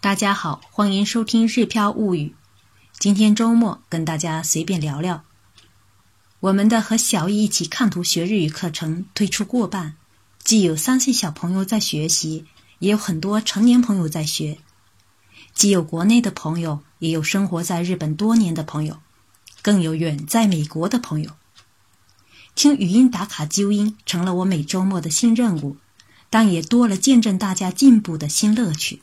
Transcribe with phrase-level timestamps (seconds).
[0.00, 2.28] 大家好，欢迎收听《日飘物语》。
[3.00, 5.24] 今天周末，跟大家随便聊聊。
[6.38, 9.96] 我们的和小易一起看图学日语课程推出过半，
[10.44, 12.44] 既有三岁小朋友在学习，
[12.78, 14.58] 也有很多成年朋友在学。
[15.52, 19.00] 既有国内的朋友，也有生活在日本多年的朋友，
[19.62, 21.32] 更有远在美国的朋友。
[22.54, 25.76] 听语音打卡纠音成了我每周末的新任务，
[26.30, 29.02] 但也多了见证大家进步的新乐趣。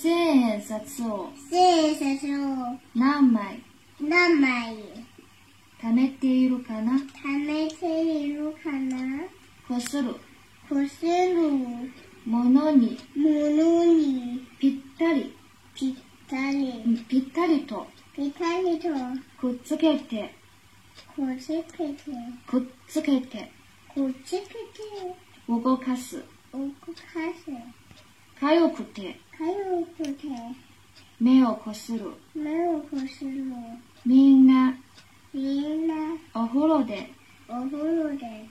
[0.00, 3.60] 千円札を千円札を何枚？
[4.00, 4.76] 何枚？
[5.82, 6.92] 貯めているかな？
[6.92, 6.98] 貯
[7.44, 9.24] めているかな？
[9.66, 10.14] こする。
[10.68, 11.90] こする。
[12.24, 12.96] ものに。
[13.16, 14.46] ものに。
[14.60, 15.34] ぴったり、
[15.74, 15.94] ぴっ
[16.30, 17.84] たり、ぴったりと。
[18.14, 18.88] ぴったりと。
[19.40, 20.32] くっつけて、
[21.16, 21.92] こつけて、
[22.46, 23.50] くっつけて、
[23.92, 24.48] こっつけて、
[25.48, 26.22] 動かす。
[26.52, 26.72] 動か
[27.44, 27.50] す。
[28.40, 30.28] かゆくて、かゆくて、
[31.20, 32.12] 目をこする。
[32.36, 33.32] 目をこする。
[34.06, 34.78] みんな、
[35.34, 35.94] みんな、
[36.34, 37.10] お風呂で。
[37.48, 38.46] お風呂で、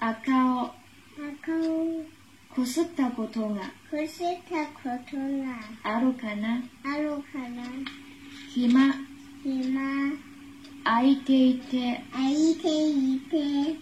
[0.00, 0.62] 赤を。
[0.62, 2.02] 赤を。
[2.56, 3.62] こすったことが。
[3.90, 5.96] こすったことが。
[5.96, 6.62] あるかな。
[6.82, 7.62] あるかな。
[8.54, 8.94] 暇、
[9.44, 10.12] 今、
[10.82, 13.36] 空いていて、空いていて、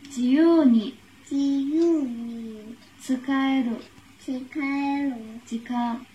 [0.09, 0.99] 自由に。
[1.31, 2.77] 自由に。
[3.01, 3.77] 使える
[4.25, 5.13] 時間、
[5.45, 6.07] 時間、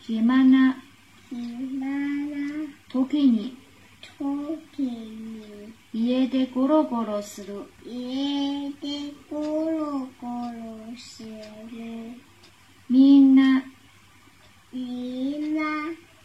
[0.00, 0.82] 暇な。
[1.28, 3.54] 暇な時に。
[4.00, 7.64] 時に、家でゴロゴロする。
[7.84, 11.28] 家でゴロゴロする。
[12.88, 13.62] みんな。
[14.72, 15.62] みんな、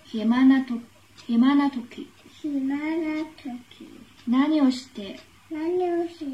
[0.06, 0.76] 暇なと
[1.28, 2.10] 暇な時、
[2.42, 3.90] 暇な時、
[4.26, 5.20] 何をして。
[5.52, 6.26] 何をして、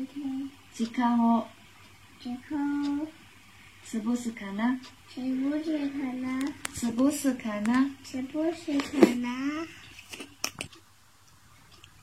[0.75, 1.47] 時間を
[2.24, 3.08] 時間を
[3.84, 4.78] 潰すかな
[5.14, 6.38] 潰すかな
[6.74, 9.66] 潰すかな潰すかな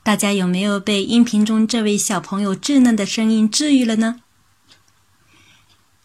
[0.02, 4.22] 大家有没有被音频中这位小朋友稚嫩的声音治愈了呢？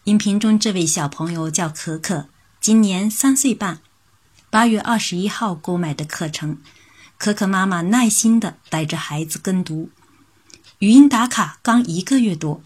[0.04, 2.28] 音频中这位小朋友叫可可，
[2.60, 3.80] 今年三岁半，
[4.50, 6.58] 八月二十一号购买的课程。
[7.16, 9.88] 可可妈妈耐心的带着孩子跟读，
[10.80, 12.62] 语音打卡刚一个月多。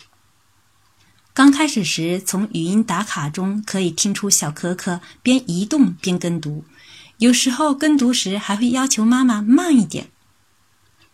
[1.33, 6.65] 刚开始时，从语音打卡中可以听出小可可边移动边跟读，
[7.19, 10.09] 有时候跟读时还会要求妈妈慢一点。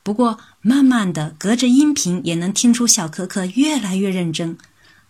[0.02, 4.58] 不过，慢慢的，隔着音频也能听出小可可越来越认真，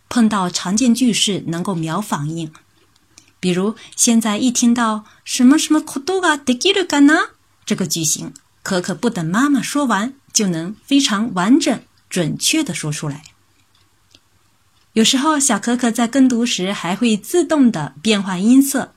[0.09, 2.53] 碰到常见句式能够秒反应。
[3.41, 7.31] 比如，现在一听到什么什么ことができるかな
[7.67, 8.33] 这个句型，
[8.63, 13.28] 可可不等妈妈说完，就能非常完整、准确的说出来。
[15.00, 18.94] 有时候，小可可在跟读时还会自动的变换音色，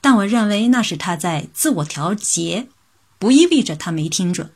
[0.00, 2.68] 但我认为那是他在自我调节，
[3.18, 4.50] 不意味着他没听准。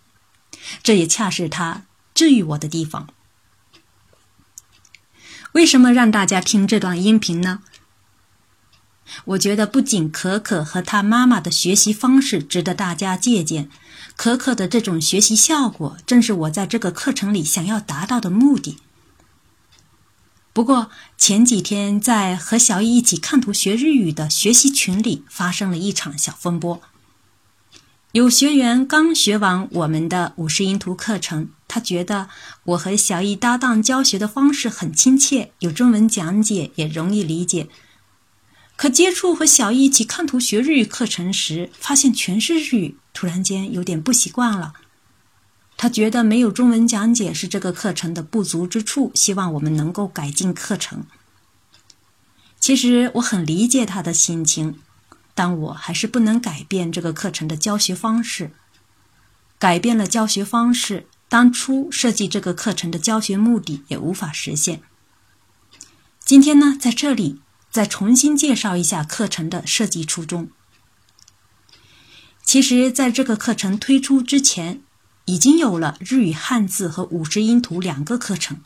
[0.83, 1.85] 这也恰是他
[2.15, 3.09] 治愈我的地方。
[5.53, 7.61] 为什么让大家听这段音频呢？
[9.27, 13.69] 我觉得不仅可可和他妈妈的学习方式值得大家借鉴，
[14.17, 18.79] 可可的这种学习效果正是我在这个课程里想要达到的目的。
[20.57, 26.81] 不过前几天在和小易一起看图学日语的学习群里发生了一场小风波。
[28.13, 32.31] 有学员刚学完我们的五十音图课程，他觉得
[32.65, 37.69] 我和小易搭档教学的方式很亲切，有中文讲解也容易理解。
[38.77, 44.73] 可接触和小易一起看图学日语课程时，发现全是日语，突然间有点不习惯了。
[45.77, 51.05] 他觉得没有中文讲解是这个课程的不足之处，希望我们能够改进课程。
[52.59, 54.79] 其实我很理解他的心情。
[55.39, 58.53] 但我还是不能改变这个课程的教学方式。
[59.59, 64.81] 改变了教学方式，当初设计这个课程的教学目的也无法实现。
[66.25, 70.49] 今天呢，在这里再重新介绍一下课程的设计初衷。
[72.43, 74.81] 其实，在这个课程推出之前，
[75.27, 78.59] 已经有了日语汉字和五十音图两个课程，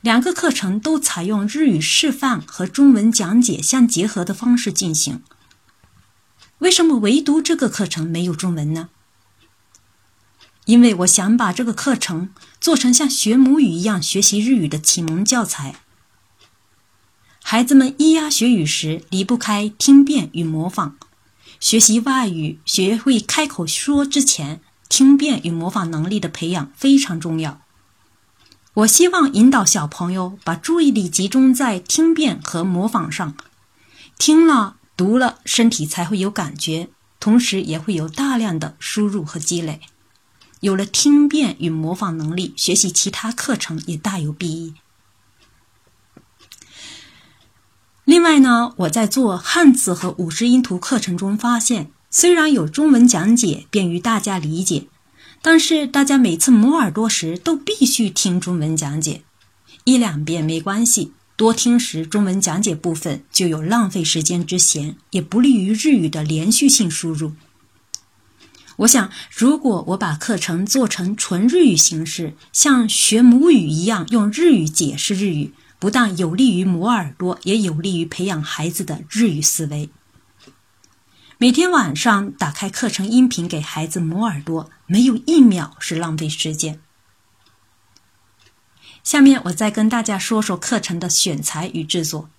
[0.00, 5.22] 两个课程都采用日语示范和中文讲解相结合的方式进行。
[6.58, 8.88] 为什么唯独这个课程没有中文呢？
[10.64, 12.30] 因为我想把这个课程
[12.60, 15.76] 做成像学母语一样学习日语的启蒙教材。
[17.42, 20.96] 孩子们咿呀学语时离不开听辨与模仿。
[21.60, 24.60] 学习外语、学会开口说之前，
[24.96, 27.60] 听辨与模仿能力的培养非常重要。
[28.74, 33.34] 我希望引导小朋友把注意力集中在听辨和模仿上，
[34.18, 39.80] 听了、读了，身体才会有感觉，同时也会有大量的输入和积累。
[40.60, 44.74] 有了听辨与模仿能力，学习其他课程也大有裨益。
[48.04, 54.84] 另外呢，我在做汉字和五十音图课程中发现，虽然有中文讲解便于大家理解，
[55.42, 59.22] 但是大家每次磨耳朵时都必须听中文讲解，
[59.82, 67.32] 一两遍没关系，多听时中文讲解部分就有浪费时间之嫌，也不利于日语的连续性输入。
[68.76, 75.52] 我想，如果我把课程做成纯日语形式，像学母语一样用日语解释日语。
[75.80, 79.90] 不但有利于磨耳朵，也有利于培养孩子的日语思维。
[81.38, 86.80] 每天晚上打开课程音频给孩子磨耳朵，没有一秒是浪费时间。
[89.02, 92.30] 下面我再跟大家说说课程的选材与制作。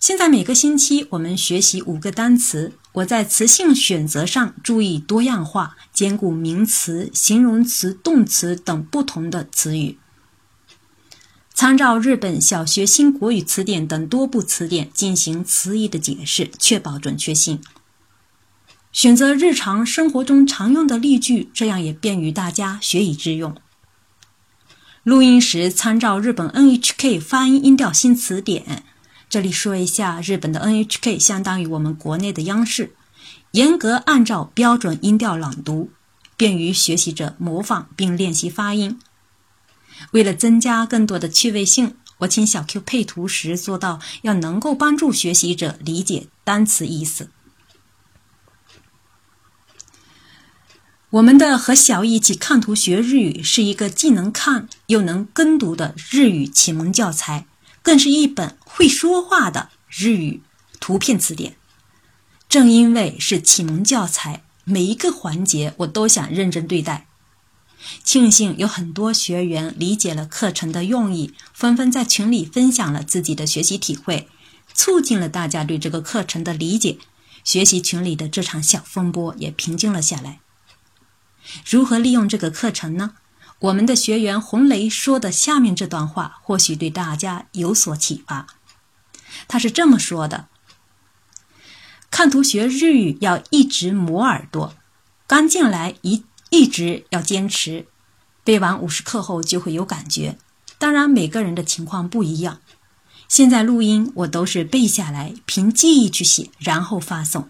[0.00, 9.98] 现在每个星期我们学习五个单词，我在词性选择上注意多样化，兼顾名词、形容词、动词等不同的词语。
[11.54, 17.60] 参照日本小学新国语词典等多部词典进行词义的解释，确保准确性。
[18.90, 23.56] 选择日常生活中常用的例句，这样也便于大家学以致用。
[25.02, 28.84] 录音时参照日本 NHK 发音音调新词典。
[29.28, 32.94] 这里说一下，日本的 NHK 相当于我们国内的央视，
[33.52, 35.90] 严格按照标准音调朗读，
[36.36, 38.98] 便于学习者模仿并练习发音。
[40.10, 47.30] 为了增加更多的趣味性，我请小 Q 配图时做到要能够帮助学习者理解单词意思。
[51.10, 57.46] 我们的和小一起看图学日语是一个既能看又能跟读的日语启蒙教材，
[57.82, 60.42] 更是一本会说话的日语
[60.80, 61.56] 图片词典。
[62.48, 67.06] 正因为是启蒙教材，每一个环节我都想认真对待。
[68.04, 74.28] 庆幸有很多学员理解了课程的用意，纷纷在群里分享了自己的学习体会，
[74.72, 76.98] 促进了大家对这个课程的理解。
[77.44, 80.40] 学习群里的这场小风波也平静了下来。
[81.68, 83.14] 如何利用这个课程呢？
[83.58, 88.46] 我们的学员红雷说的下面这段话，或许对大家有所启发。
[89.46, 90.48] 他是这么说的
[92.10, 94.74] ：“看图学日语要一直磨耳朵，
[95.26, 97.86] 刚进来一。”一直要坚持，
[98.44, 100.36] 背完五十课后就会有感觉。
[100.78, 102.60] 当然，每个人的情况不一样。
[103.26, 107.48] 现在录音我都是背下来，凭记忆去写，然后发送。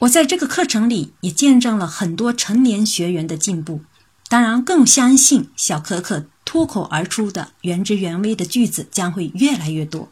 [0.00, 3.82] 我在这个课程里也见证了很多成年学员的进步，
[4.28, 10.10] 当然更相信小可可脱口而出的原汁原味的句子将会越来越多。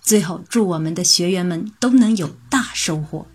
[0.00, 3.26] 最后，祝我们的学员们都能有大收获。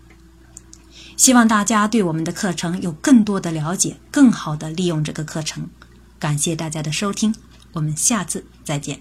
[1.16, 5.68] 希望大家对我们的课程有更多的了解，更好的利用这个课程。
[6.18, 7.34] 感谢大家的收听，
[7.72, 9.00] 我们下次再见。